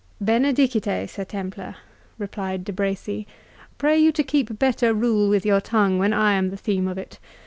"Benedicite, 0.19 1.07
Sir 1.11 1.23
Templar," 1.25 1.75
replied 2.17 2.63
De 2.63 2.73
Bracy, 2.73 3.27
"pray 3.77 3.99
you 3.99 4.11
to 4.13 4.23
keep 4.23 4.57
better 4.57 4.95
rule 4.95 5.29
with 5.29 5.45
your 5.45 5.61
tongue 5.61 5.99
when 5.99 6.11
I 6.11 6.33
am 6.33 6.49
the 6.49 6.57
theme 6.57 6.87
of 6.87 6.97
it. 6.97 7.19